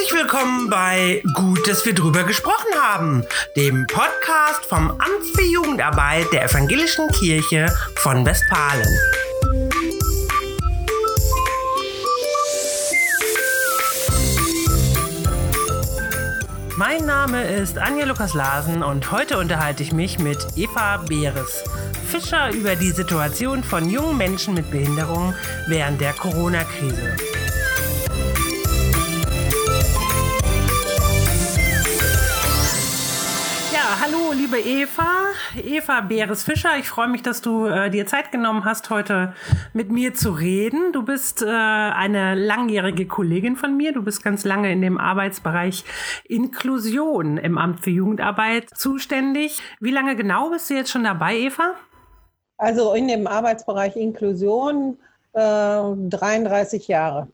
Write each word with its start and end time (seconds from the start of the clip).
Herzlich 0.00 0.18
willkommen 0.18 0.70
bei 0.70 1.22
Gut, 1.34 1.68
dass 1.68 1.84
wir 1.84 1.94
drüber 1.94 2.22
gesprochen 2.22 2.72
haben, 2.74 3.22
dem 3.54 3.86
Podcast 3.86 4.64
vom 4.64 4.92
Amt 4.92 5.26
für 5.34 5.42
Jugendarbeit 5.42 6.32
der 6.32 6.44
Evangelischen 6.44 7.06
Kirche 7.08 7.66
von 7.96 8.24
Westfalen. 8.24 8.88
Mein 16.76 17.04
Name 17.04 17.44
ist 17.44 17.76
Anja 17.76 18.06
Lukas 18.06 18.32
Larsen 18.32 18.82
und 18.82 19.12
heute 19.12 19.36
unterhalte 19.36 19.82
ich 19.82 19.92
mich 19.92 20.18
mit 20.18 20.38
Eva 20.56 20.96
Beeres, 21.08 21.62
Fischer 22.08 22.50
über 22.54 22.74
die 22.74 22.92
Situation 22.92 23.62
von 23.62 23.90
jungen 23.90 24.16
Menschen 24.16 24.54
mit 24.54 24.70
Behinderung 24.70 25.34
während 25.66 26.00
der 26.00 26.14
Corona-Krise. 26.14 27.16
Hallo, 34.30 34.38
liebe 34.38 34.58
Eva, 34.58 35.08
Eva 35.56 36.00
Beeres-Fischer. 36.02 36.78
Ich 36.78 36.88
freue 36.88 37.08
mich, 37.08 37.22
dass 37.22 37.42
du 37.42 37.66
äh, 37.66 37.90
dir 37.90 38.06
Zeit 38.06 38.30
genommen 38.30 38.64
hast, 38.64 38.90
heute 38.90 39.34
mit 39.72 39.90
mir 39.90 40.14
zu 40.14 40.30
reden. 40.30 40.92
Du 40.92 41.04
bist 41.04 41.42
äh, 41.42 41.46
eine 41.46 42.34
langjährige 42.34 43.06
Kollegin 43.06 43.56
von 43.56 43.76
mir. 43.76 43.92
Du 43.92 44.02
bist 44.02 44.22
ganz 44.22 44.44
lange 44.44 44.70
in 44.70 44.82
dem 44.82 44.98
Arbeitsbereich 44.98 45.84
Inklusion 46.24 47.38
im 47.38 47.58
Amt 47.58 47.80
für 47.80 47.90
Jugendarbeit 47.90 48.70
zuständig. 48.70 49.62
Wie 49.80 49.90
lange 49.90 50.16
genau 50.16 50.50
bist 50.50 50.70
du 50.70 50.74
jetzt 50.74 50.90
schon 50.90 51.04
dabei, 51.04 51.36
Eva? 51.36 51.74
Also 52.56 52.94
in 52.94 53.08
dem 53.08 53.26
Arbeitsbereich 53.26 53.96
Inklusion 53.96 54.98
äh, 55.32 55.40
33 55.40 56.86
Jahre. 56.88 57.28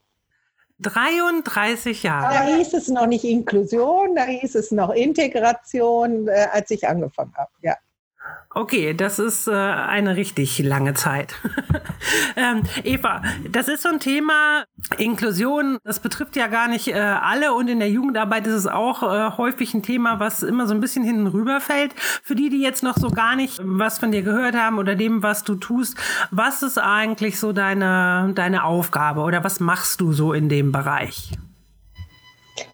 33 0.78 2.02
Jahre. 2.02 2.34
Da 2.34 2.56
hieß 2.56 2.74
es 2.74 2.88
noch 2.88 3.06
nicht 3.06 3.24
Inklusion, 3.24 4.14
da 4.14 4.24
hieß 4.24 4.54
es 4.56 4.70
noch 4.70 4.90
Integration, 4.90 6.28
äh, 6.28 6.48
als 6.52 6.70
ich 6.70 6.86
angefangen 6.86 7.34
habe, 7.36 7.50
ja. 7.62 7.76
Okay, 8.56 8.94
das 8.94 9.18
ist 9.18 9.48
äh, 9.48 9.52
eine 9.52 10.16
richtig 10.16 10.58
lange 10.60 10.94
Zeit. 10.94 11.34
ähm, 12.36 12.62
Eva, 12.84 13.20
das 13.50 13.68
ist 13.68 13.82
so 13.82 13.90
ein 13.90 14.00
Thema, 14.00 14.64
Inklusion, 14.96 15.76
das 15.84 16.00
betrifft 16.00 16.36
ja 16.36 16.46
gar 16.46 16.66
nicht 16.66 16.88
äh, 16.88 16.94
alle 16.94 17.52
und 17.52 17.68
in 17.68 17.80
der 17.80 17.90
Jugendarbeit 17.90 18.46
ist 18.46 18.54
es 18.54 18.66
auch 18.66 19.02
äh, 19.02 19.36
häufig 19.36 19.74
ein 19.74 19.82
Thema, 19.82 20.20
was 20.20 20.42
immer 20.42 20.66
so 20.66 20.72
ein 20.72 20.80
bisschen 20.80 21.04
hinten 21.04 21.26
rüberfällt. 21.26 21.92
Für 22.22 22.34
die, 22.34 22.48
die 22.48 22.62
jetzt 22.62 22.82
noch 22.82 22.96
so 22.96 23.10
gar 23.10 23.36
nicht 23.36 23.60
was 23.62 23.98
von 23.98 24.10
dir 24.10 24.22
gehört 24.22 24.56
haben 24.56 24.78
oder 24.78 24.94
dem, 24.94 25.22
was 25.22 25.44
du 25.44 25.56
tust, 25.56 25.98
was 26.30 26.62
ist 26.62 26.78
eigentlich 26.78 27.38
so 27.38 27.52
deine, 27.52 28.32
deine 28.34 28.64
Aufgabe 28.64 29.20
oder 29.20 29.44
was 29.44 29.60
machst 29.60 30.00
du 30.00 30.14
so 30.14 30.32
in 30.32 30.48
dem 30.48 30.72
Bereich? 30.72 31.32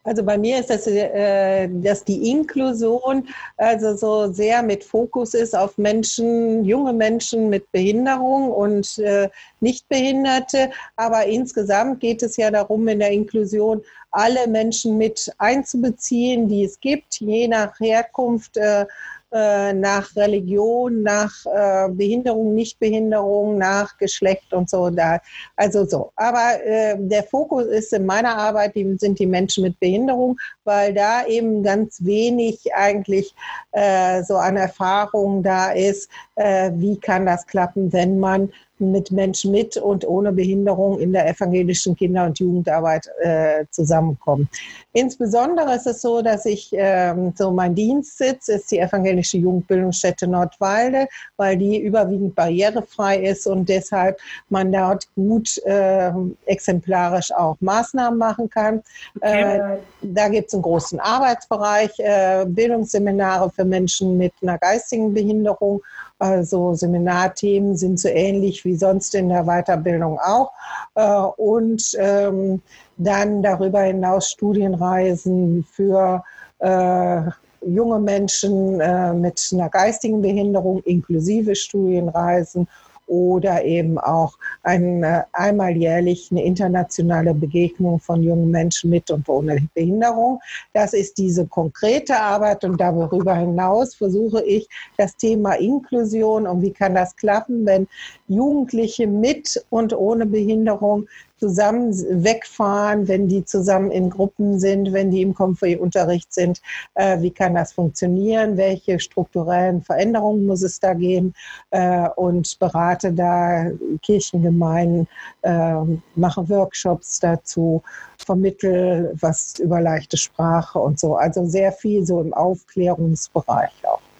Also 0.04 0.24
bei 0.24 0.36
mir 0.36 0.58
ist 0.58 0.70
das, 0.70 0.86
äh, 0.88 1.68
dass 1.68 2.02
die 2.02 2.30
Inklusion 2.30 3.28
also 3.56 3.94
so 3.96 4.32
sehr 4.32 4.62
mit 4.62 4.82
Fokus 4.82 5.32
ist 5.34 5.56
auf 5.56 5.78
Menschen, 5.78 6.64
junge 6.64 6.92
Menschen 6.92 7.48
mit 7.48 7.70
Behinderung 7.70 8.50
und 8.50 8.98
äh, 8.98 9.28
Nichtbehinderte. 9.60 10.70
Aber 10.96 11.26
insgesamt 11.26 12.00
geht 12.00 12.22
es 12.22 12.36
ja 12.36 12.50
darum, 12.50 12.88
in 12.88 12.98
der 12.98 13.12
Inklusion 13.12 13.82
alle 14.10 14.48
Menschen 14.48 14.98
mit 14.98 15.32
einzubeziehen, 15.38 16.48
die 16.48 16.64
es 16.64 16.80
gibt, 16.80 17.20
je 17.20 17.46
nach 17.46 17.78
Herkunft, 17.78 18.56
äh, 18.56 18.86
äh, 19.32 19.72
nach 19.72 20.14
Religion, 20.16 21.02
nach 21.02 21.32
äh, 21.46 21.88
Behinderung, 21.90 22.54
Nichtbehinderung, 22.54 23.58
nach 23.58 23.96
Geschlecht 23.98 24.52
und 24.52 24.68
so. 24.68 24.90
Da, 24.90 25.20
also 25.56 25.84
so. 25.84 26.12
Aber 26.16 26.64
äh, 26.64 26.96
der 26.98 27.24
Fokus 27.24 27.66
ist 27.66 27.92
in 27.92 28.06
meiner 28.06 28.36
Arbeit, 28.36 28.74
die, 28.74 28.96
sind 28.98 29.18
die 29.18 29.26
Menschen 29.26 29.64
mit 29.64 29.78
Behinderung, 29.80 30.38
weil 30.64 30.92
da 30.92 31.26
eben 31.26 31.62
ganz 31.62 32.04
wenig 32.04 32.74
eigentlich 32.74 33.34
äh, 33.72 34.22
so 34.22 34.36
an 34.36 34.56
Erfahrung 34.56 35.42
da 35.42 35.72
ist, 35.72 36.10
äh, 36.36 36.70
wie 36.74 36.98
kann 36.98 37.26
das 37.26 37.46
klappen, 37.46 37.92
wenn 37.92 38.18
man 38.18 38.52
mit 38.90 39.10
Menschen 39.10 39.52
mit 39.52 39.76
und 39.76 40.06
ohne 40.06 40.32
Behinderung 40.32 40.98
in 40.98 41.12
der 41.12 41.28
evangelischen 41.28 41.94
Kinder- 41.94 42.26
und 42.26 42.38
Jugendarbeit 42.38 43.08
äh, 43.20 43.64
zusammenkommen. 43.70 44.48
Insbesondere 44.92 45.74
ist 45.74 45.86
es 45.86 46.02
so, 46.02 46.22
dass 46.22 46.44
ich 46.44 46.70
ähm, 46.72 47.32
so 47.36 47.50
mein 47.50 47.74
Dienstsitz 47.74 48.48
ist 48.48 48.70
die 48.70 48.78
evangelische 48.78 49.38
Jugendbildungsstätte 49.38 50.26
Nordwalde, 50.26 51.08
weil 51.36 51.56
die 51.56 51.78
überwiegend 51.78 52.34
barrierefrei 52.34 53.18
ist 53.18 53.46
und 53.46 53.68
deshalb 53.68 54.18
man 54.48 54.72
dort 54.72 55.06
gut 55.14 55.58
äh, 55.64 56.10
exemplarisch 56.46 57.32
auch 57.32 57.56
Maßnahmen 57.60 58.18
machen 58.18 58.50
kann. 58.50 58.82
Okay. 59.16 59.74
Äh, 59.74 59.78
da 60.02 60.28
gibt 60.28 60.48
es 60.48 60.54
einen 60.54 60.62
großen 60.62 61.00
Arbeitsbereich, 61.00 61.92
äh, 61.98 62.44
Bildungsseminare 62.46 63.50
für 63.50 63.64
Menschen 63.64 64.18
mit 64.18 64.32
einer 64.42 64.58
geistigen 64.58 65.14
Behinderung 65.14 65.82
also 66.22 66.72
Seminarthemen 66.74 67.76
sind 67.76 67.98
so 67.98 68.08
ähnlich 68.08 68.64
wie 68.64 68.76
sonst 68.76 69.14
in 69.16 69.28
der 69.28 69.44
Weiterbildung 69.44 70.20
auch. 70.20 70.52
Äh, 70.94 71.02
und 71.36 71.82
ähm, 71.98 72.62
dann 72.96 73.42
darüber 73.42 73.80
hinaus 73.80 74.30
Studienreisen 74.30 75.64
für 75.64 76.22
äh, 76.60 77.22
junge 77.66 77.98
Menschen 77.98 78.80
äh, 78.80 79.12
mit 79.12 79.50
einer 79.52 79.68
geistigen 79.68 80.22
Behinderung, 80.22 80.80
inklusive 80.84 81.56
Studienreisen 81.56 82.68
oder 83.12 83.62
eben 83.62 83.98
auch 83.98 84.38
eine, 84.62 85.26
einmal 85.34 85.76
jährlich 85.76 86.28
eine 86.30 86.42
internationale 86.44 87.34
Begegnung 87.34 88.00
von 88.00 88.22
jungen 88.22 88.50
Menschen 88.50 88.88
mit 88.88 89.10
und 89.10 89.28
ohne 89.28 89.68
Behinderung. 89.74 90.40
Das 90.72 90.94
ist 90.94 91.18
diese 91.18 91.46
konkrete 91.46 92.18
Arbeit 92.18 92.64
und 92.64 92.80
darüber 92.80 93.34
hinaus 93.34 93.94
versuche 93.94 94.42
ich 94.44 94.66
das 94.96 95.14
Thema 95.14 95.52
Inklusion 95.58 96.46
und 96.46 96.62
wie 96.62 96.72
kann 96.72 96.94
das 96.94 97.14
klappen, 97.14 97.66
wenn 97.66 97.86
Jugendliche 98.28 99.06
mit 99.06 99.62
und 99.68 99.92
ohne 99.92 100.24
Behinderung 100.24 101.06
zusammen 101.42 101.92
wegfahren, 102.22 103.08
wenn 103.08 103.26
die 103.26 103.44
zusammen 103.44 103.90
in 103.90 104.10
Gruppen 104.10 104.60
sind, 104.60 104.92
wenn 104.92 105.10
die 105.10 105.22
im 105.22 105.34
Konfi-Unterricht 105.34 106.32
sind. 106.32 106.62
Äh, 106.94 107.20
wie 107.20 107.32
kann 107.32 107.56
das 107.56 107.72
funktionieren? 107.72 108.56
Welche 108.56 109.00
strukturellen 109.00 109.82
Veränderungen 109.82 110.46
muss 110.46 110.62
es 110.62 110.78
da 110.78 110.94
geben? 110.94 111.34
Äh, 111.70 112.08
und 112.14 112.56
berate 112.60 113.12
da 113.12 113.72
Kirchengemeinden, 114.02 115.08
äh, 115.42 115.74
mache 116.14 116.48
Workshops 116.48 117.18
dazu, 117.18 117.82
vermittel 118.18 119.12
was 119.20 119.58
über 119.58 119.80
leichte 119.80 120.16
Sprache 120.16 120.78
und 120.78 121.00
so. 121.00 121.16
Also 121.16 121.44
sehr 121.44 121.72
viel 121.72 122.06
so 122.06 122.20
im 122.20 122.32
Aufklärungsbereich 122.32 123.72
auch. 123.82 124.11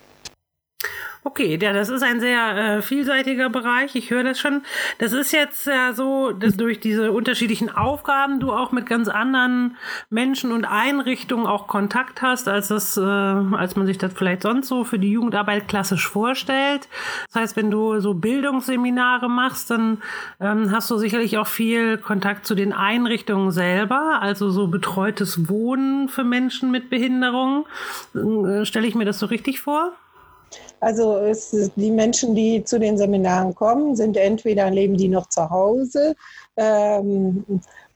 Okay, 1.25 1.56
ja, 1.62 1.72
das 1.72 1.88
ist 1.88 2.03
ein 2.03 2.19
sehr 2.19 2.56
äh, 2.56 2.83
vielseitiger 2.83 3.49
Bereich. 3.49 3.94
Ich 3.94 4.10
höre 4.10 4.25
das 4.25 4.41
schon. 4.41 4.62
Das 4.99 5.12
ist 5.12 5.31
jetzt 5.31 5.69
ja 5.69 5.93
so, 5.93 6.33
dass 6.33 6.56
durch 6.56 6.81
diese 6.81 7.12
unterschiedlichen 7.12 7.71
Aufgaben 7.71 8.41
du 8.41 8.53
auch 8.53 8.72
mit 8.72 8.87
ganz 8.87 9.06
anderen 9.09 9.77
Menschen 10.11 10.50
und 10.50 10.65
Einrichtungen 10.65 11.47
auch 11.47 11.69
Kontakt 11.69 12.22
hast, 12.22 12.49
als 12.49 12.69
das, 12.69 12.97
äh, 12.97 13.00
als 13.00 13.77
man 13.77 13.87
sich 13.87 13.99
das 13.99 14.12
vielleicht 14.12 14.43
sonst 14.43 14.66
so 14.66 14.82
für 14.82 14.99
die 14.99 15.12
Jugendarbeit 15.12 15.69
klassisch 15.69 16.09
vorstellt. 16.09 16.88
Das 17.32 17.41
heißt, 17.41 17.56
wenn 17.56 17.71
du 17.71 18.00
so 18.00 18.15
Bildungsseminare 18.15 19.28
machst, 19.31 19.71
dann 19.71 20.03
ähm, 20.41 20.72
hast 20.72 20.91
du 20.91 20.97
sicherlich 20.99 21.38
auch 21.38 21.47
viel 21.47 21.99
Kontakt 21.99 22.47
zu 22.47 22.56
den 22.56 22.72
Einrichtungen 22.72 23.53
selber, 23.53 24.19
also 24.21 24.50
so 24.50 24.66
betreutes 24.66 25.49
Wohnen 25.49 26.09
für 26.09 26.25
Menschen 26.25 26.72
mit 26.72 26.91
Behinderung. 26.91 27.66
Äh, 28.12 28.65
Stelle 28.65 28.88
ich 28.88 28.97
mir 28.97 29.05
das 29.05 29.21
so 29.21 29.27
richtig 29.27 29.61
vor? 29.61 29.93
Also 30.81 31.17
es, 31.17 31.71
die 31.77 31.91
Menschen, 31.91 32.35
die 32.35 32.65
zu 32.65 32.79
den 32.79 32.99
Seminaren 32.99 33.55
kommen, 33.55 33.97
sind 33.97 34.17
entweder 34.17 34.71
leben 34.71 34.97
die 34.97 35.09
noch 35.09 35.29
zu 35.29 35.49
Hause, 35.49 36.15
ähm, 36.57 37.44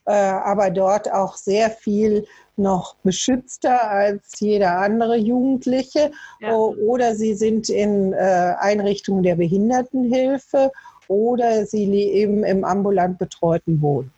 äh, 0.05 0.13
aber 0.13 0.71
dort 0.71 1.13
auch 1.13 1.37
sehr 1.37 1.71
viel 1.71 2.27
noch 2.57 2.95
beschützter 3.03 3.91
als 3.91 4.41
jeder 4.41 4.79
andere 4.79 5.17
Jugendliche 5.17 6.11
ja. 6.41 6.55
oder 6.55 7.15
sie 7.15 7.35
sind 7.35 7.69
in 7.69 8.13
äh, 8.13 8.55
Einrichtungen 8.59 9.23
der 9.23 9.37
Behindertenhilfe 9.37 10.73
oder 11.09 11.67
sie 11.67 11.85
leben 11.85 12.45
im 12.45 12.65
ambulant 12.65 13.19
betreuten 13.19 13.83
Wohnen. 13.83 14.11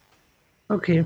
Okay. 0.68 1.04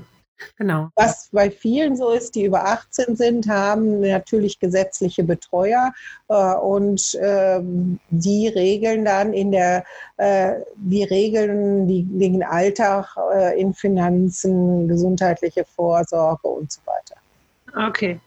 Genau. 0.57 0.89
Was 0.95 1.29
bei 1.31 1.49
vielen 1.49 1.95
so 1.95 2.11
ist, 2.11 2.35
die 2.35 2.43
über 2.43 2.65
18 2.65 3.15
sind, 3.15 3.47
haben 3.47 4.01
natürlich 4.01 4.59
gesetzliche 4.59 5.23
Betreuer 5.23 5.93
äh, 6.27 6.55
und 6.55 7.15
äh, 7.15 7.59
die 8.09 8.47
regeln 8.47 9.05
dann 9.05 9.33
in 9.33 9.51
der, 9.51 9.85
äh, 10.17 10.55
die 10.75 11.03
regeln 11.03 11.87
die, 11.87 12.03
den 12.03 12.43
Alltag 12.43 13.15
äh, 13.33 13.59
in 13.59 13.73
Finanzen, 13.73 14.87
gesundheitliche 14.87 15.65
Vorsorge 15.65 16.47
und 16.47 16.71
so 16.71 16.81
weiter. 16.85 17.87
Okay. 17.89 18.19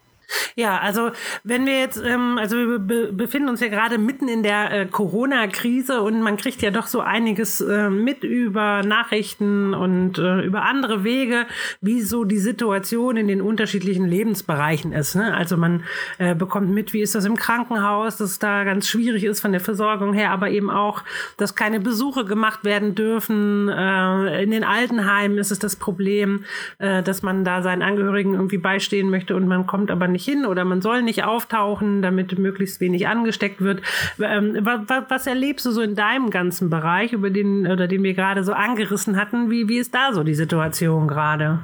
Ja, 0.58 0.78
also 0.78 1.10
wenn 1.44 1.66
wir 1.66 1.78
jetzt, 1.78 2.02
ähm, 2.02 2.38
also 2.38 2.56
wir 2.56 2.78
be 2.78 3.12
befinden 3.12 3.48
uns 3.48 3.60
ja 3.60 3.68
gerade 3.68 3.98
mitten 3.98 4.26
in 4.26 4.42
der 4.42 4.72
äh, 4.72 4.86
Corona-Krise 4.86 6.00
und 6.00 6.22
man 6.22 6.36
kriegt 6.36 6.62
ja 6.62 6.70
doch 6.70 6.86
so 6.86 7.00
einiges 7.00 7.60
äh, 7.60 7.90
mit 7.90 8.24
über 8.24 8.82
Nachrichten 8.82 9.74
und 9.74 10.18
äh, 10.18 10.40
über 10.40 10.62
andere 10.62 11.04
Wege, 11.04 11.46
wie 11.80 12.00
so 12.00 12.24
die 12.24 12.38
Situation 12.38 13.16
in 13.16 13.28
den 13.28 13.40
unterschiedlichen 13.40 14.06
Lebensbereichen 14.06 14.92
ist. 14.92 15.14
Ne? 15.14 15.34
Also 15.34 15.56
man 15.56 15.84
äh, 16.18 16.34
bekommt 16.34 16.70
mit, 16.70 16.92
wie 16.92 17.02
ist 17.02 17.14
das 17.14 17.24
im 17.24 17.36
Krankenhaus, 17.36 18.16
dass 18.16 18.38
da 18.38 18.64
ganz 18.64 18.88
schwierig 18.88 19.24
ist 19.24 19.40
von 19.40 19.52
der 19.52 19.60
Versorgung 19.60 20.12
her, 20.12 20.30
aber 20.30 20.50
eben 20.50 20.70
auch, 20.70 21.02
dass 21.36 21.54
keine 21.54 21.80
Besuche 21.80 22.24
gemacht 22.24 22.64
werden 22.64 22.94
dürfen. 22.94 23.68
Äh, 23.68 24.42
in 24.42 24.50
den 24.50 24.64
Altenheimen 24.64 25.38
ist 25.38 25.52
es 25.52 25.58
das 25.58 25.76
Problem, 25.76 26.44
äh, 26.78 27.02
dass 27.02 27.22
man 27.22 27.44
da 27.44 27.62
seinen 27.62 27.82
Angehörigen 27.82 28.34
irgendwie 28.34 28.58
beistehen 28.58 29.10
möchte 29.10 29.36
und 29.36 29.46
man 29.46 29.66
kommt 29.66 29.90
aber 29.90 30.08
nicht 30.08 30.15
hin 30.24 30.46
oder 30.46 30.64
man 30.64 30.80
soll 30.80 31.02
nicht 31.02 31.24
auftauchen, 31.24 32.02
damit 32.02 32.38
möglichst 32.38 32.80
wenig 32.80 33.06
angesteckt 33.06 33.60
wird. 33.60 33.82
Ähm, 34.20 34.58
was, 34.60 35.04
was, 35.08 35.26
erlebst 35.26 35.66
du 35.66 35.70
so 35.70 35.82
in 35.82 35.94
deinem 35.94 36.30
ganzen 36.30 36.70
Bereich, 36.70 37.12
über 37.12 37.30
den 37.30 37.66
oder 37.66 37.88
den 37.88 38.02
wir 38.02 38.14
gerade 38.14 38.44
so 38.44 38.52
angerissen 38.52 39.16
hatten? 39.16 39.50
Wie, 39.50 39.68
wie 39.68 39.78
ist 39.78 39.94
da 39.94 40.12
so 40.12 40.22
die 40.22 40.34
Situation 40.34 41.08
gerade? 41.08 41.60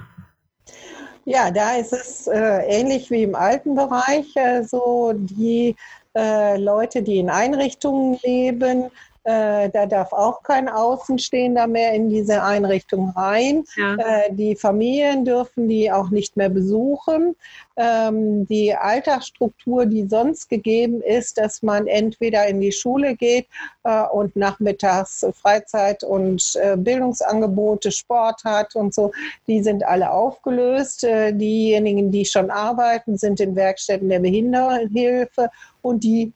Ja, 1.24 1.50
da 1.50 1.76
ist 1.76 1.92
es 1.92 2.26
äh, 2.26 2.62
ähnlich 2.66 3.10
wie 3.10 3.22
im 3.22 3.34
alten 3.34 3.74
Bereich. 3.74 4.34
Äh, 4.34 4.64
so 4.64 5.12
die 5.14 5.76
äh, 6.16 6.58
Leute, 6.58 7.02
die 7.02 7.18
in 7.18 7.30
Einrichtungen 7.30 8.18
leben, 8.22 8.90
äh, 9.24 9.70
da 9.70 9.86
darf 9.86 10.12
auch 10.12 10.42
kein 10.42 10.68
Außenstehender 10.68 11.68
mehr 11.68 11.92
in 11.92 12.08
diese 12.08 12.42
Einrichtung 12.42 13.10
rein. 13.10 13.64
Ja. 13.76 13.94
Äh, 13.94 14.34
die 14.34 14.56
Familien 14.56 15.24
dürfen 15.24 15.68
die 15.68 15.92
auch 15.92 16.10
nicht 16.10 16.36
mehr 16.36 16.48
besuchen. 16.48 17.36
Ähm, 17.76 18.46
die 18.48 18.74
Alltagsstruktur, 18.74 19.86
die 19.86 20.06
sonst 20.08 20.50
gegeben 20.50 21.00
ist, 21.00 21.38
dass 21.38 21.62
man 21.62 21.86
entweder 21.86 22.46
in 22.48 22.60
die 22.60 22.72
Schule 22.72 23.14
geht 23.14 23.46
äh, 23.84 24.02
und 24.08 24.34
nachmittags 24.34 25.24
Freizeit 25.40 26.02
und 26.02 26.56
äh, 26.56 26.76
Bildungsangebote, 26.76 27.92
Sport 27.92 28.42
hat 28.44 28.74
und 28.74 28.92
so, 28.92 29.12
die 29.46 29.62
sind 29.62 29.84
alle 29.84 30.10
aufgelöst. 30.10 31.04
Äh, 31.04 31.32
diejenigen, 31.32 32.10
die 32.10 32.24
schon 32.24 32.50
arbeiten, 32.50 33.16
sind 33.16 33.38
in 33.40 33.54
Werkstätten 33.54 34.08
der 34.08 34.20
Behindertenhilfe 34.20 35.48
und 35.80 36.02
die 36.02 36.32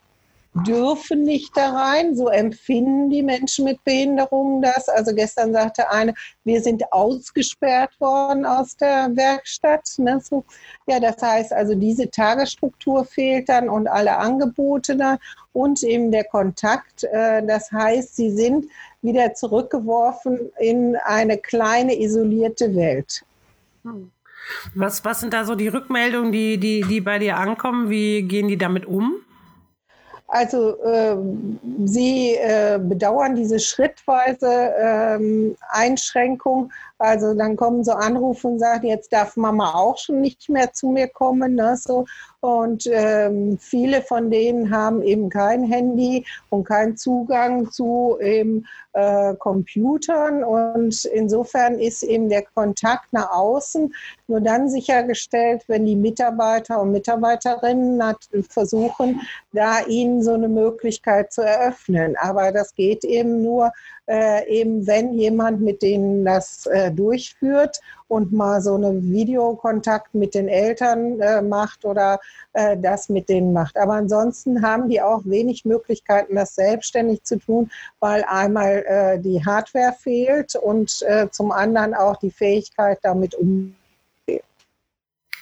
dürfen 0.64 1.22
nicht 1.22 1.56
da 1.56 1.70
rein. 1.70 2.16
So 2.16 2.28
empfinden 2.28 3.10
die 3.10 3.22
Menschen 3.22 3.64
mit 3.64 3.82
Behinderungen 3.84 4.62
das. 4.62 4.88
Also 4.88 5.14
gestern 5.14 5.52
sagte 5.52 5.90
eine, 5.90 6.14
wir 6.44 6.60
sind 6.60 6.92
ausgesperrt 6.92 7.98
worden 8.00 8.44
aus 8.46 8.76
der 8.76 9.14
Werkstatt. 9.14 9.88
Ne? 9.98 10.20
So, 10.20 10.44
ja, 10.86 11.00
das 11.00 11.20
heißt 11.20 11.52
also, 11.52 11.74
diese 11.74 12.10
Tagesstruktur 12.10 13.04
fehlt 13.04 13.48
dann 13.48 13.68
und 13.68 13.88
alle 13.88 14.16
Angebote 14.16 14.96
da 14.96 15.18
und 15.52 15.82
eben 15.82 16.10
der 16.10 16.24
Kontakt. 16.24 17.04
Äh, 17.04 17.44
das 17.46 17.70
heißt, 17.72 18.16
sie 18.16 18.30
sind 18.30 18.66
wieder 19.02 19.34
zurückgeworfen 19.34 20.50
in 20.58 20.96
eine 21.04 21.38
kleine 21.38 22.00
isolierte 22.00 22.74
Welt. 22.74 23.24
Hm. 23.82 24.10
Was, 24.74 25.04
was 25.04 25.20
sind 25.20 25.32
da 25.32 25.44
so 25.44 25.54
die 25.54 25.68
Rückmeldungen, 25.68 26.30
die, 26.30 26.58
die, 26.58 26.82
die 26.82 27.00
bei 27.00 27.18
dir 27.18 27.36
ankommen? 27.36 27.90
Wie 27.90 28.22
gehen 28.22 28.48
die 28.48 28.58
damit 28.58 28.86
um? 28.86 29.16
Also 30.28 30.76
äh, 30.82 31.16
sie 31.84 32.34
äh, 32.34 32.80
bedauern 32.82 33.36
diese 33.36 33.60
schrittweise 33.60 34.74
ähm, 34.78 35.56
Einschränkung. 35.68 36.72
Also 36.98 37.34
dann 37.34 37.56
kommen 37.56 37.84
so 37.84 37.92
Anrufe 37.92 38.48
und 38.48 38.58
sagen, 38.58 38.88
jetzt 38.88 39.12
darf 39.12 39.36
Mama 39.36 39.74
auch 39.74 39.98
schon 39.98 40.20
nicht 40.20 40.48
mehr 40.48 40.72
zu 40.72 40.88
mir 40.88 41.08
kommen. 41.08 41.54
Ne, 41.54 41.76
so. 41.76 42.06
Und 42.46 42.86
ähm, 42.86 43.58
viele 43.58 44.02
von 44.02 44.30
denen 44.30 44.70
haben 44.70 45.02
eben 45.02 45.30
kein 45.30 45.64
Handy 45.64 46.24
und 46.48 46.62
keinen 46.62 46.96
Zugang 46.96 47.72
zu 47.72 48.18
eben, 48.20 48.64
äh, 48.96 49.34
Computern. 49.34 50.44
Und 50.44 51.04
insofern 51.06 51.78
ist 51.80 52.04
eben 52.04 52.28
der 52.28 52.44
Kontakt 52.54 53.12
nach 53.12 53.30
außen 53.30 53.92
nur 54.28 54.40
dann 54.40 54.70
sichergestellt, 54.70 55.64
wenn 55.66 55.86
die 55.86 55.96
Mitarbeiter 55.96 56.80
und 56.80 56.92
Mitarbeiterinnen 56.92 58.00
versuchen, 58.48 59.20
da 59.52 59.80
ihnen 59.86 60.22
so 60.22 60.32
eine 60.32 60.48
Möglichkeit 60.48 61.32
zu 61.32 61.42
eröffnen. 61.42 62.16
Aber 62.16 62.52
das 62.52 62.74
geht 62.74 63.04
eben 63.04 63.42
nur, 63.42 63.72
äh, 64.06 64.48
eben 64.48 64.86
wenn 64.86 65.14
jemand 65.14 65.60
mit 65.60 65.82
denen 65.82 66.24
das 66.24 66.66
äh, 66.66 66.90
durchführt 66.90 67.80
und 68.08 68.32
mal 68.32 68.60
so 68.60 68.74
einen 68.76 69.12
Videokontakt 69.12 70.14
mit 70.14 70.34
den 70.34 70.48
Eltern 70.48 71.20
äh, 71.20 71.42
macht 71.42 71.84
oder 71.84 72.20
äh, 72.52 72.76
das 72.76 73.08
mit 73.08 73.28
denen 73.28 73.52
macht. 73.52 73.76
Aber 73.76 73.94
ansonsten 73.94 74.62
haben 74.62 74.88
die 74.88 75.00
auch 75.00 75.22
wenig 75.24 75.64
Möglichkeiten, 75.64 76.34
das 76.34 76.54
selbstständig 76.54 77.22
zu 77.22 77.38
tun, 77.38 77.70
weil 78.00 78.24
einmal 78.24 78.84
äh, 78.86 79.18
die 79.18 79.44
Hardware 79.44 79.94
fehlt 79.98 80.54
und 80.56 81.02
äh, 81.02 81.28
zum 81.30 81.52
anderen 81.52 81.94
auch 81.94 82.16
die 82.16 82.30
Fähigkeit, 82.30 82.98
damit 83.02 83.34
umzugehen. 83.34 83.85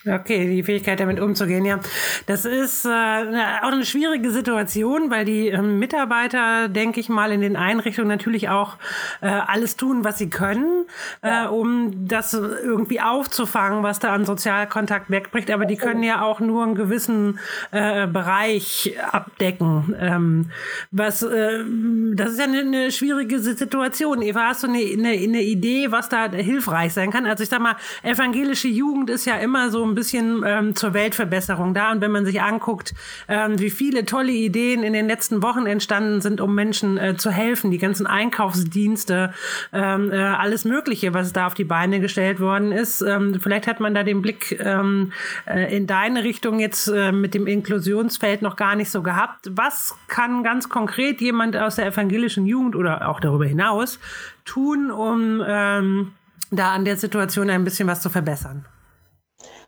Okay, 0.06 0.51
die 0.51 0.62
Fähigkeit 0.62 1.01
damit 1.01 1.19
umzugehen, 1.19 1.65
ja. 1.65 1.81
Das 2.27 2.45
ist 2.45 2.85
äh, 2.85 2.89
auch 2.89 3.73
eine 3.73 3.87
schwierige 3.87 4.31
Situation, 4.31 5.11
weil 5.11 5.25
die 5.25 5.49
ähm, 5.49 5.79
Mitarbeiter, 5.79 6.69
denke 6.69 7.01
ich 7.01 7.09
mal, 7.09 7.33
in 7.33 7.41
den 7.41 7.56
Einrichtungen 7.56 8.09
natürlich 8.09 8.51
auch 8.51 8.77
äh, 9.23 9.29
alles 9.29 9.77
tun, 9.77 10.05
was 10.05 10.19
sie 10.19 10.29
können, 10.29 10.85
äh, 11.23 11.47
um 11.47 12.06
das 12.06 12.35
irgendwie 12.35 13.01
aufzufangen, 13.01 13.83
was 13.83 13.99
da 13.99 14.12
an 14.12 14.27
Sozialkontakt 14.27 15.09
wegbricht. 15.11 15.51
Aber 15.51 15.65
die 15.65 15.77
können 15.77 16.03
ja 16.03 16.21
auch 16.21 16.39
nur 16.39 16.65
einen 16.65 16.75
gewissen 16.75 17.39
äh, 17.71 18.07
Bereich 18.07 18.95
abdecken. 19.11 19.97
Ähm, 19.99 20.50
was, 20.91 21.23
äh, 21.23 21.65
das 22.12 22.33
ist 22.33 22.39
ja 22.41 22.45
eine, 22.45 22.61
eine 22.61 22.93
schwierige 22.93 23.41
Situation. 23.41 24.21
Eva, 24.21 24.49
hast 24.49 24.65
du 24.65 24.67
eine, 24.67 24.81
eine, 24.81 25.12
eine 25.12 25.43
Idee, 25.43 25.91
was 25.93 26.11
da 26.11 26.31
hilfreich 26.31 26.93
sein 26.93 27.11
kann? 27.11 27.25
Also 27.25 27.43
ich 27.43 27.49
sag 27.49 27.61
mal, 27.61 27.77
evangelische 28.03 28.69
Jugend 28.69 29.09
ist 29.09 29.25
ja 29.25 29.37
immer 29.37 29.71
so 29.71 29.83
ein 29.83 29.94
bisschen 29.94 30.43
ähm, 30.46 30.76
zur 30.76 30.94
Weltverbesserung 30.94 31.75
da. 31.75 31.93
Und 31.93 32.00
wenn 32.00 32.11
man 32.11 32.25
sich 32.25 32.41
anguckt, 32.41 32.94
ähm, 33.29 33.58
wie 33.58 33.70
viele 33.70 34.05
tolle 34.05 34.32
Ideen 34.32 34.82
in 34.82 34.93
den 34.93 35.06
letzten 35.06 35.43
Wochen 35.43 35.67
entstanden 35.67 36.20
sind, 36.20 36.41
um 36.41 36.55
Menschen 36.55 36.99
äh, 36.99 37.17
zu 37.17 37.31
helfen, 37.31 37.70
die 37.70 37.79
ganzen 37.79 38.06
Einkaufsdienste, 38.06 39.32
ähm, 39.73 40.11
äh, 40.12 40.17
alles 40.17 40.64
Mögliche, 40.64 41.14
was 41.14 41.32
da 41.32 41.46
auf 41.46 41.55
die 41.55 41.64
Beine 41.64 42.00
gestellt 42.00 42.41
worden 42.41 42.73
ist. 42.73 43.02
Ähm, 43.02 43.38
vielleicht 43.41 43.67
hat 43.67 43.81
man 43.81 43.94
da 43.94 44.02
den 44.02 44.23
Blick 44.23 44.58
ähm, 44.61 45.12
äh, 45.46 45.75
in 45.76 45.87
deine 45.87 46.25
Richtung 46.25 46.61
jetzt 46.61 46.88
äh, 46.88 47.12
mit 47.12 47.35
dem 47.35 47.47
Inklusionsfeld 47.47 48.43
noch 48.43 48.56
gar 48.56 48.76
nicht 48.76 48.90
so 48.90 49.02
gehabt. 49.02 49.50
Was 49.50 49.94
kann 50.08 50.43
ganz 50.43 50.69
konkret 50.69 51.20
jemand 51.20 51.56
aus 51.56 51.76
der 51.76 51.87
evangelischen 51.87 52.47
Jugend 52.47 52.76
oder 52.76 53.08
auch 53.08 53.20
darüber 53.20 53.47
hinaus 53.47 53.99
tun, 54.44 54.90
um 54.90 55.43
ähm, 55.47 56.12
da 56.50 56.73
an 56.73 56.85
der 56.85 56.97
Situation 56.97 57.50
ein 57.50 57.64
bisschen 57.64 57.88
was 57.88 58.00
zu 58.00 58.11
verbessern? 58.11 58.64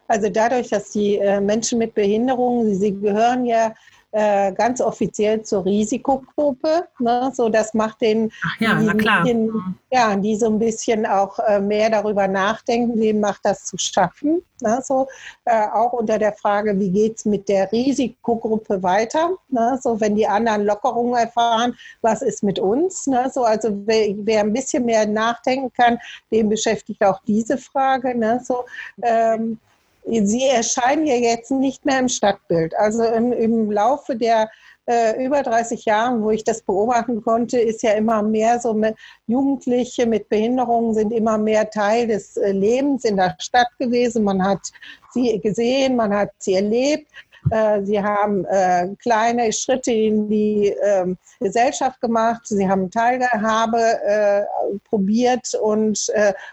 Also 0.09 0.29
dadurch, 0.29 0.69
dass 0.69 0.91
die 0.91 1.19
äh, 1.19 1.41
Menschen 1.41 1.79
mit 1.79 1.95
Behinderungen, 1.95 2.75
sie, 2.75 2.93
gehören 2.93 3.45
ja 3.45 3.75
äh, 4.13 4.53
ganz 4.53 4.81
offiziell 4.81 5.43
zur 5.43 5.67
Risikogruppe. 5.67 6.89
Ne? 6.99 7.31
So, 7.35 7.51
das 7.51 7.75
macht 7.75 8.01
den, 8.01 8.33
ja, 8.61 8.81
die, 8.81 9.29
den, 9.29 9.53
ja, 9.91 10.17
die 10.17 10.37
so 10.37 10.47
ein 10.47 10.59
bisschen 10.59 11.05
auch 11.05 11.39
äh, 11.41 11.61
mehr 11.61 11.91
darüber 11.91 12.27
nachdenken, 12.27 12.99
wem 12.99 13.21
macht 13.21 13.41
das 13.45 13.65
zu 13.65 13.77
schaffen. 13.77 14.43
Ne? 14.63 14.81
So, 14.83 15.07
äh, 15.45 15.67
auch 15.67 15.93
unter 15.93 16.19
der 16.19 16.33
Frage, 16.33 16.79
wie 16.81 16.91
geht 16.91 17.19
es 17.19 17.25
mit 17.27 17.47
der 17.49 17.71
Risikogruppe 17.71 18.83
weiter? 18.83 19.33
Ne? 19.51 19.79
So, 19.83 20.01
wenn 20.01 20.15
die 20.15 20.27
anderen 20.27 20.65
Lockerungen 20.65 21.17
erfahren, 21.17 21.77
was 22.01 22.23
ist 22.23 22.43
mit 22.43 22.59
uns? 22.59 23.07
Ne? 23.07 23.31
So, 23.35 23.45
also 23.45 23.69
wer, 23.85 24.15
wer, 24.19 24.41
ein 24.41 24.53
bisschen 24.55 24.87
mehr 24.87 25.07
nachdenken 25.07 25.71
kann, 25.75 25.99
den 26.31 26.49
beschäftigt 26.49 27.03
auch 27.05 27.21
diese 27.27 27.59
Frage. 27.59 28.17
Ne? 28.17 28.41
So, 28.43 28.65
ähm, 29.03 29.59
sie 30.07 30.45
erscheinen 30.45 31.07
ja 31.07 31.17
jetzt 31.17 31.51
nicht 31.51 31.85
mehr 31.85 31.99
im 31.99 32.09
Stadtbild. 32.09 32.75
Also 32.77 33.05
im, 33.05 33.33
im 33.33 33.71
Laufe 33.71 34.17
der 34.17 34.49
äh, 34.87 35.25
über 35.25 35.43
30 35.43 35.85
Jahren, 35.85 36.23
wo 36.23 36.31
ich 36.31 36.45
das 36.45 36.63
beobachten 36.63 37.21
konnte, 37.23 37.59
ist 37.59 37.83
ja 37.83 37.93
immer 37.93 38.23
mehr 38.23 38.61
so 38.61 38.73
mit 38.73 38.95
Jugendliche 39.27 40.07
mit 40.07 40.29
Behinderungen 40.29 40.95
sind 40.95 41.13
immer 41.13 41.39
mehr 41.39 41.69
Teil 41.71 42.07
des 42.07 42.37
äh, 42.37 42.53
Lebens 42.53 43.05
in 43.05 43.17
der 43.17 43.35
Stadt 43.41 43.69
gewesen. 43.79 44.23
Man 44.23 44.43
hat 44.45 44.61
sie 45.11 45.41
gesehen, 45.41 45.97
man 45.97 46.15
hat 46.15 46.31
sie 46.39 46.55
erlebt. 46.55 47.11
Äh, 47.51 47.85
sie 47.85 48.03
haben 48.03 48.45
äh, 48.47 48.89
kleine 49.01 49.53
Schritte 49.53 49.93
in 49.93 50.29
die 50.29 50.75
ähm, 50.83 51.17
Gesellschaft 51.41 52.01
gemacht. 52.01 52.43
Sie 52.45 52.69
haben 52.69 52.91
Teilhabe 52.91 53.81
äh, 54.05 54.43
probiert 54.85 55.55
und 55.55 56.11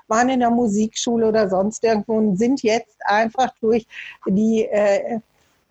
waren 0.07 0.29
in 0.29 0.39
der 0.39 0.50
Musikschule 0.50 1.27
oder 1.27 1.50
sonst 1.50 1.83
irgendwo 1.83 2.13
und 2.13 2.38
sind 2.38 2.62
jetzt 2.63 2.95
einfach 3.05 3.50
durch 3.62 3.85
die 4.27 4.67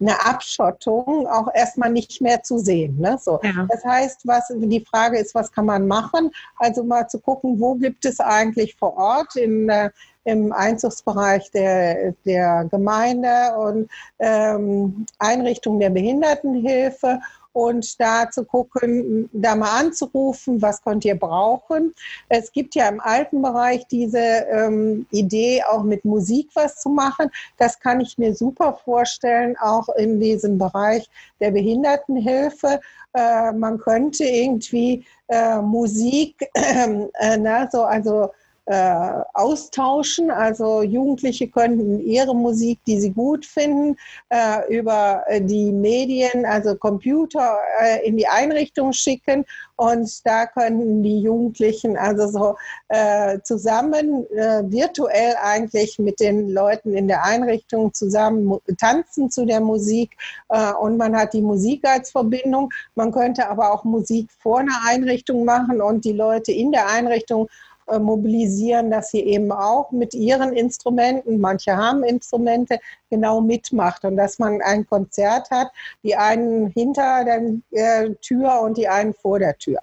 eine 0.02 0.26
Abschottung 0.26 1.26
auch 1.28 1.48
erstmal 1.54 1.90
nicht 1.90 2.20
mehr 2.20 2.42
zu 2.42 2.58
sehen. 2.58 2.98
Ne? 2.98 3.18
So. 3.20 3.38
Ja. 3.42 3.66
Das 3.70 3.84
heißt, 3.84 4.26
was 4.26 4.52
die 4.54 4.84
Frage 4.84 5.18
ist, 5.18 5.34
was 5.34 5.50
kann 5.50 5.66
man 5.66 5.86
machen? 5.86 6.30
Also 6.56 6.82
mal 6.84 7.06
zu 7.08 7.20
gucken, 7.20 7.58
wo 7.60 7.74
gibt 7.76 8.04
es 8.04 8.20
eigentlich 8.20 8.74
vor 8.76 8.96
Ort 8.96 9.36
in 9.36 9.68
äh, 9.68 9.90
im 10.24 10.52
Einzugsbereich 10.52 11.50
der, 11.50 12.12
der 12.24 12.66
Gemeinde 12.70 13.56
und 13.58 13.90
ähm, 14.18 15.06
Einrichtungen 15.18 15.80
der 15.80 15.90
Behindertenhilfe 15.90 17.20
und 17.52 18.00
da 18.00 18.30
zu 18.30 18.44
gucken, 18.44 19.28
da 19.32 19.54
mal 19.54 19.78
anzurufen, 19.78 20.62
was 20.62 20.82
könnt 20.82 21.04
ihr 21.04 21.18
brauchen. 21.18 21.94
Es 22.28 22.50
gibt 22.52 22.74
ja 22.74 22.88
im 22.88 23.00
alten 23.00 23.42
Bereich 23.42 23.86
diese 23.88 24.18
ähm, 24.18 25.06
Idee, 25.10 25.62
auch 25.68 25.82
mit 25.82 26.04
Musik 26.04 26.48
was 26.54 26.76
zu 26.76 26.88
machen. 26.88 27.30
Das 27.58 27.78
kann 27.78 28.00
ich 28.00 28.16
mir 28.16 28.34
super 28.34 28.78
vorstellen, 28.84 29.56
auch 29.60 29.88
in 29.96 30.18
diesem 30.20 30.58
Bereich 30.58 31.08
der 31.40 31.50
Behindertenhilfe. 31.50 32.80
Äh, 33.14 33.52
man 33.52 33.78
könnte 33.78 34.24
irgendwie 34.24 35.04
äh, 35.28 35.60
Musik, 35.60 36.48
äh, 36.54 37.36
na, 37.36 37.68
so, 37.70 37.82
also 37.82 38.30
äh, 38.66 39.22
austauschen. 39.34 40.30
Also 40.30 40.82
Jugendliche 40.82 41.48
könnten 41.48 42.00
ihre 42.00 42.34
Musik, 42.34 42.78
die 42.86 43.00
sie 43.00 43.10
gut 43.10 43.44
finden, 43.44 43.96
äh, 44.28 44.74
über 44.74 45.24
die 45.40 45.72
Medien, 45.72 46.44
also 46.46 46.76
Computer, 46.76 47.56
äh, 47.80 48.06
in 48.06 48.16
die 48.16 48.26
Einrichtung 48.26 48.92
schicken 48.92 49.44
und 49.82 50.24
da 50.24 50.46
könnten 50.46 51.02
die 51.02 51.22
Jugendlichen 51.22 51.96
also 51.96 52.28
so 52.28 52.56
äh, 52.88 53.40
zusammen 53.42 54.24
äh, 54.30 54.62
virtuell 54.70 55.34
eigentlich 55.42 55.98
mit 55.98 56.20
den 56.20 56.50
Leuten 56.50 56.94
in 56.94 57.08
der 57.08 57.24
Einrichtung 57.24 57.92
zusammen 57.92 58.58
tanzen 58.78 59.28
zu 59.28 59.44
der 59.44 59.60
Musik 59.60 60.16
äh, 60.50 60.72
und 60.74 60.98
man 60.98 61.16
hat 61.16 61.32
die 61.32 61.40
Musik 61.40 61.84
als 61.84 62.12
Verbindung. 62.12 62.70
Man 62.94 63.10
könnte 63.10 63.48
aber 63.48 63.72
auch 63.72 63.82
Musik 63.82 64.30
vor 64.38 64.60
einer 64.60 64.78
Einrichtung 64.86 65.44
machen 65.44 65.80
und 65.80 66.04
die 66.04 66.12
Leute 66.12 66.52
in 66.52 66.70
der 66.70 66.88
Einrichtung 66.88 67.48
äh, 67.48 67.71
mobilisieren, 67.98 68.90
dass 68.90 69.10
sie 69.10 69.20
eben 69.20 69.52
auch 69.52 69.90
mit 69.90 70.14
ihren 70.14 70.52
Instrumenten, 70.52 71.40
manche 71.40 71.76
haben 71.76 72.04
Instrumente, 72.04 72.78
genau 73.10 73.40
mitmacht 73.40 74.04
und 74.04 74.16
dass 74.16 74.38
man 74.38 74.60
ein 74.62 74.86
Konzert 74.86 75.50
hat, 75.50 75.70
die 76.02 76.16
einen 76.16 76.68
hinter 76.68 77.24
der 77.24 77.42
äh, 77.70 78.14
Tür 78.20 78.60
und 78.62 78.76
die 78.76 78.88
einen 78.88 79.14
vor 79.14 79.38
der 79.38 79.56
Tür. 79.56 79.80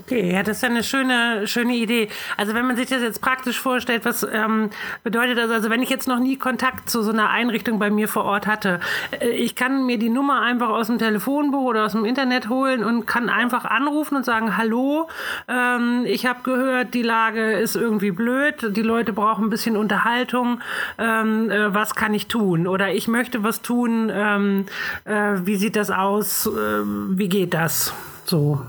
Okay, 0.00 0.32
ja, 0.32 0.42
das 0.42 0.58
ist 0.58 0.62
ja 0.62 0.68
eine 0.68 0.84
schöne, 0.84 1.46
schöne 1.48 1.74
Idee. 1.74 2.08
Also 2.36 2.54
wenn 2.54 2.66
man 2.66 2.76
sich 2.76 2.88
das 2.88 3.02
jetzt 3.02 3.20
praktisch 3.20 3.58
vorstellt, 3.58 4.04
was 4.04 4.22
ähm, 4.22 4.70
bedeutet 5.02 5.38
das? 5.38 5.50
Also 5.50 5.70
wenn 5.70 5.82
ich 5.82 5.90
jetzt 5.90 6.06
noch 6.06 6.20
nie 6.20 6.36
Kontakt 6.36 6.88
zu 6.88 7.02
so 7.02 7.10
einer 7.10 7.30
Einrichtung 7.30 7.80
bei 7.80 7.90
mir 7.90 8.06
vor 8.06 8.24
Ort 8.24 8.46
hatte, 8.46 8.78
äh, 9.18 9.30
ich 9.30 9.56
kann 9.56 9.86
mir 9.86 9.98
die 9.98 10.08
Nummer 10.08 10.40
einfach 10.42 10.68
aus 10.68 10.86
dem 10.86 10.98
Telefonbuch 10.98 11.64
oder 11.64 11.84
aus 11.84 11.92
dem 11.92 12.04
Internet 12.04 12.48
holen 12.48 12.84
und 12.84 13.06
kann 13.06 13.28
einfach 13.28 13.64
anrufen 13.64 14.16
und 14.16 14.24
sagen, 14.24 14.56
hallo, 14.56 15.08
ähm, 15.48 16.04
ich 16.06 16.26
habe 16.26 16.42
gehört, 16.44 16.94
die 16.94 17.02
Lage 17.02 17.52
ist 17.52 17.74
irgendwie 17.74 18.12
blöd, 18.12 18.76
die 18.76 18.82
Leute 18.82 19.12
brauchen 19.12 19.46
ein 19.46 19.50
bisschen 19.50 19.76
Unterhaltung, 19.76 20.60
ähm, 20.98 21.50
äh, 21.50 21.74
was 21.74 21.96
kann 21.96 22.14
ich 22.14 22.28
tun? 22.28 22.68
Oder 22.68 22.92
ich 22.92 23.08
möchte 23.08 23.42
was 23.42 23.62
tun, 23.62 24.12
ähm, 24.14 24.66
äh, 25.04 25.34
wie 25.42 25.56
sieht 25.56 25.74
das 25.74 25.90
aus, 25.90 26.46
äh, 26.46 26.50
wie 26.52 27.28
geht 27.28 27.54
das? 27.54 27.92
So. 28.24 28.60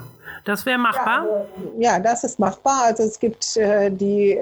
Das 0.50 0.66
wäre 0.66 0.80
machbar? 0.80 1.26
Ja, 1.26 1.32
also, 1.32 1.74
ja, 1.78 2.00
das 2.00 2.24
ist 2.24 2.40
machbar. 2.40 2.86
Also 2.86 3.04
es 3.04 3.20
gibt 3.20 3.56
äh, 3.56 3.92
die 3.92 4.40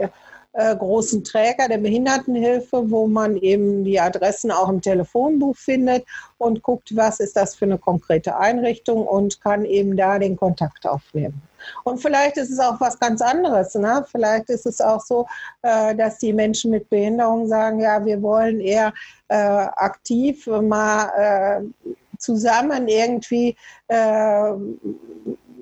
äh, 0.54 0.76
großen 0.78 1.22
Träger 1.26 1.68
der 1.68 1.80
Behindertenhilfe, 1.80 2.90
wo 2.90 3.08
man 3.08 3.36
eben 3.36 3.84
die 3.84 4.00
Adressen 4.00 4.50
auch 4.50 4.70
im 4.70 4.80
Telefonbuch 4.82 5.58
findet 5.58 6.06
und 6.38 6.64
guckt, 6.64 6.96
was 6.96 7.20
ist 7.20 7.36
das 7.36 7.56
für 7.56 7.66
eine 7.66 7.78
konkrete 7.78 8.38
Einrichtung 8.38 9.06
und 9.06 9.42
kann 9.42 9.66
eben 9.66 9.98
da 9.98 10.18
den 10.18 10.38
Kontakt 10.38 10.88
aufnehmen. 10.88 11.42
Und 11.84 11.98
vielleicht 12.02 12.38
ist 12.38 12.52
es 12.52 12.60
auch 12.60 12.80
was 12.80 12.98
ganz 12.98 13.22
anderes. 13.22 13.76
Ne? 13.76 14.06
Vielleicht 14.10 14.50
ist 14.50 14.66
es 14.66 14.80
auch 14.80 15.02
so, 15.02 15.28
äh, 15.62 15.94
dass 15.94 16.20
die 16.20 16.32
Menschen 16.32 16.72
mit 16.72 16.90
Behinderung 16.90 17.50
sagen, 17.50 17.82
ja, 17.82 18.06
wir 18.06 18.22
wollen 18.22 18.62
eher 18.62 18.94
äh, 19.28 19.36
aktiv 19.36 20.48
mal 20.48 21.10
äh, 21.18 21.88
zusammen 22.18 22.88
irgendwie 22.88 23.58
äh, 23.90 24.54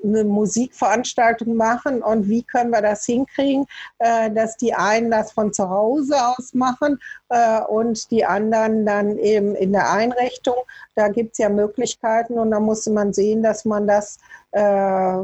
eine 0.06 0.24
Musikveranstaltung 0.24 1.54
machen 1.54 2.02
und 2.02 2.28
wie 2.28 2.42
können 2.42 2.70
wir 2.70 2.82
das 2.82 3.04
hinkriegen, 3.04 3.66
äh, 3.98 4.30
dass 4.30 4.56
die 4.56 4.74
einen 4.74 5.10
das 5.10 5.32
von 5.32 5.52
zu 5.52 5.68
Hause 5.68 6.14
aus 6.16 6.54
machen 6.54 6.98
äh, 7.28 7.60
und 7.62 8.10
die 8.10 8.24
anderen 8.24 8.86
dann 8.86 9.18
eben 9.18 9.54
in 9.54 9.72
der 9.72 9.90
Einrichtung. 9.90 10.56
Da 10.94 11.08
gibt 11.08 11.32
es 11.32 11.38
ja 11.38 11.48
Möglichkeiten 11.48 12.38
und 12.38 12.50
da 12.50 12.60
muss 12.60 12.86
man 12.86 13.12
sehen, 13.12 13.42
dass 13.42 13.64
man 13.64 13.86
das 13.86 14.18
äh, 14.52 15.18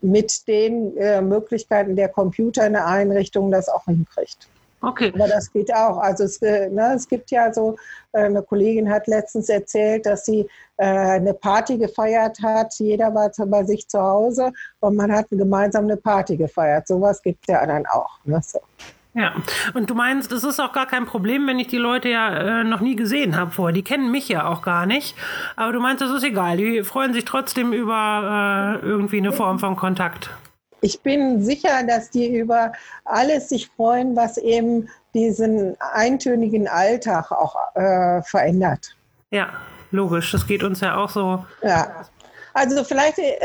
mit 0.00 0.46
den 0.48 0.96
äh, 0.96 1.20
Möglichkeiten 1.20 1.96
der 1.96 2.08
Computer 2.08 2.66
in 2.66 2.74
der 2.74 2.86
Einrichtung 2.86 3.50
das 3.50 3.68
auch 3.68 3.84
hinkriegt. 3.84 4.48
Okay. 4.82 5.12
Aber 5.14 5.28
das 5.28 5.52
geht 5.52 5.72
auch. 5.74 5.98
Also 5.98 6.24
es, 6.24 6.40
äh, 6.42 6.70
ne, 6.70 6.94
es 6.96 7.06
gibt 7.06 7.30
ja 7.30 7.52
so, 7.52 7.76
äh, 8.12 8.24
eine 8.24 8.42
Kollegin 8.42 8.90
hat 8.90 9.06
letztens 9.06 9.48
erzählt, 9.48 10.06
dass 10.06 10.24
sie 10.24 10.48
äh, 10.78 10.84
eine 10.84 11.34
Party 11.34 11.76
gefeiert 11.76 12.38
hat. 12.42 12.72
Jeder 12.78 13.14
war 13.14 13.30
bei 13.46 13.64
sich 13.64 13.86
zu 13.88 14.00
Hause 14.00 14.52
und 14.80 14.96
man 14.96 15.12
hat 15.12 15.26
gemeinsam 15.30 15.84
eine 15.84 15.96
Party 15.96 16.36
gefeiert. 16.36 16.88
Sowas 16.88 17.22
gibt 17.22 17.40
es 17.42 17.52
ja 17.52 17.66
dann 17.66 17.84
auch. 17.86 18.18
Ne, 18.24 18.40
so. 18.42 18.60
Ja, 19.12 19.34
und 19.74 19.90
du 19.90 19.94
meinst, 19.94 20.30
es 20.30 20.44
ist 20.44 20.60
auch 20.60 20.72
gar 20.72 20.86
kein 20.86 21.04
Problem, 21.04 21.46
wenn 21.48 21.58
ich 21.58 21.66
die 21.66 21.78
Leute 21.78 22.08
ja 22.08 22.60
äh, 22.60 22.64
noch 22.64 22.80
nie 22.80 22.94
gesehen 22.94 23.36
habe 23.36 23.50
vorher. 23.50 23.74
Die 23.74 23.82
kennen 23.82 24.12
mich 24.12 24.28
ja 24.28 24.46
auch 24.46 24.62
gar 24.62 24.86
nicht. 24.86 25.16
Aber 25.56 25.72
du 25.72 25.80
meinst, 25.80 26.00
das 26.00 26.10
ist 26.12 26.22
egal. 26.22 26.56
Die 26.56 26.84
freuen 26.84 27.12
sich 27.12 27.24
trotzdem 27.24 27.72
über 27.72 28.78
äh, 28.80 28.86
irgendwie 28.86 29.18
eine 29.18 29.32
Form 29.32 29.58
von 29.58 29.74
Kontakt 29.74 30.30
ich 30.80 31.00
bin 31.00 31.42
sicher, 31.42 31.82
dass 31.86 32.10
die 32.10 32.38
über 32.38 32.72
alles 33.04 33.48
sich 33.48 33.68
freuen, 33.68 34.16
was 34.16 34.36
eben 34.38 34.88
diesen 35.14 35.76
eintönigen 35.80 36.68
Alltag 36.68 37.30
auch 37.32 37.56
äh, 37.74 38.22
verändert. 38.22 38.96
Ja, 39.30 39.50
logisch. 39.90 40.32
Das 40.32 40.46
geht 40.46 40.62
uns 40.62 40.80
ja 40.80 40.96
auch 40.96 41.10
so. 41.10 41.44
Ja. 41.62 42.06
Also 42.52 42.82
vielleicht, 42.82 43.18
äh, 43.18 43.36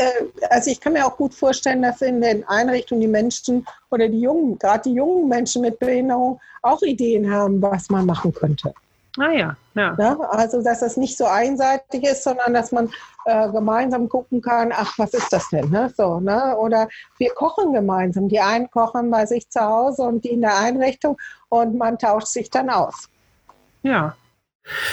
also 0.49 0.71
ich 0.71 0.79
kann 0.79 0.93
mir 0.93 1.05
auch 1.05 1.15
gut 1.15 1.33
vorstellen, 1.33 1.81
dass 1.81 2.01
in 2.01 2.21
den 2.21 2.47
Einrichtungen 2.47 3.01
die 3.01 3.07
Menschen 3.07 3.65
oder 3.91 4.07
die 4.09 4.21
jungen, 4.21 4.57
gerade 4.57 4.89
die 4.89 4.95
jungen 4.95 5.27
Menschen 5.29 5.61
mit 5.61 5.77
Behinderung 5.79 6.39
auch 6.63 6.81
Ideen 6.81 7.31
haben, 7.31 7.61
was 7.61 7.89
man 7.89 8.05
machen 8.05 8.33
könnte. 8.33 8.73
Ah 9.17 9.31
ja, 9.31 9.55
ja. 9.75 9.95
ja. 9.97 10.19
Also 10.29 10.61
dass 10.61 10.81
das 10.81 10.97
nicht 10.97 11.17
so 11.17 11.25
einseitig 11.25 12.03
ist, 12.03 12.23
sondern 12.23 12.53
dass 12.53 12.71
man 12.71 12.89
äh, 13.25 13.49
gemeinsam 13.49 14.09
gucken 14.09 14.41
kann, 14.41 14.71
ach, 14.75 14.97
was 14.97 15.13
ist 15.13 15.31
das 15.31 15.47
denn? 15.49 15.69
Ne? 15.69 15.91
So, 15.95 16.19
ne? 16.19 16.55
Oder 16.57 16.87
wir 17.17 17.33
kochen 17.33 17.73
gemeinsam. 17.73 18.27
Die 18.27 18.39
einen 18.39 18.69
kochen 18.69 19.09
bei 19.09 19.25
sich 19.25 19.49
zu 19.49 19.61
Hause 19.61 20.03
und 20.03 20.23
die 20.23 20.31
in 20.31 20.41
der 20.41 20.57
Einrichtung 20.57 21.17
und 21.49 21.77
man 21.77 21.97
tauscht 21.97 22.27
sich 22.27 22.49
dann 22.49 22.69
aus. 22.69 23.09
Ja. 23.83 24.15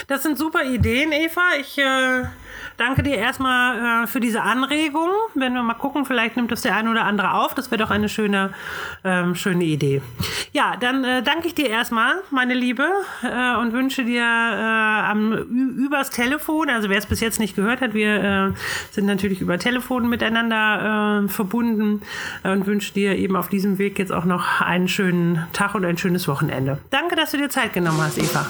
Das 0.06 0.22
sind 0.22 0.38
super 0.38 0.64
Ideen, 0.64 1.12
Eva. 1.12 1.40
Ich 1.60 1.78
äh, 1.78 2.24
danke 2.76 3.02
dir 3.02 3.16
erstmal 3.16 4.04
äh, 4.04 4.06
für 4.06 4.20
diese 4.20 4.42
Anregung. 4.42 5.08
Wenn 5.34 5.54
wir 5.54 5.62
mal 5.62 5.74
gucken, 5.74 6.04
vielleicht 6.04 6.36
nimmt 6.36 6.52
das 6.52 6.62
der 6.62 6.76
eine 6.76 6.90
oder 6.90 7.04
andere 7.04 7.34
auf. 7.34 7.54
Das 7.54 7.70
wäre 7.70 7.82
doch 7.82 7.90
eine 7.90 8.08
schöne, 8.08 8.52
ähm, 9.04 9.34
schöne 9.34 9.64
Idee. 9.64 10.02
Ja, 10.52 10.76
dann 10.78 11.04
äh, 11.04 11.22
danke 11.22 11.46
ich 11.46 11.54
dir 11.54 11.70
erstmal, 11.70 12.16
meine 12.30 12.54
Liebe, 12.54 12.86
äh, 13.22 13.56
und 13.56 13.72
wünsche 13.72 14.04
dir 14.04 14.22
äh, 14.22 15.10
am, 15.10 15.32
übers 15.32 16.10
Telefon, 16.10 16.68
also 16.68 16.90
wer 16.90 16.98
es 16.98 17.06
bis 17.06 17.20
jetzt 17.20 17.40
nicht 17.40 17.56
gehört 17.56 17.80
hat, 17.80 17.94
wir 17.94 18.52
äh, 18.52 18.52
sind 18.90 19.06
natürlich 19.06 19.40
über 19.40 19.58
Telefon 19.58 20.08
miteinander 20.08 21.24
verbunden 21.28 22.02
und 22.42 22.66
wünsche 22.66 22.92
dir 22.92 23.16
eben 23.16 23.36
auf 23.36 23.48
diesem 23.48 23.78
Weg 23.78 23.98
jetzt 23.98 24.12
auch 24.12 24.24
noch 24.24 24.60
einen 24.60 24.88
schönen 24.88 25.46
Tag 25.52 25.74
und 25.74 25.84
ein 25.84 25.98
schönes 25.98 26.28
Wochenende. 26.28 26.78
Danke, 26.90 27.16
dass 27.16 27.30
du 27.30 27.38
dir 27.38 27.48
Zeit 27.48 27.72
genommen 27.72 28.00
hast, 28.02 28.18
Eva. 28.18 28.46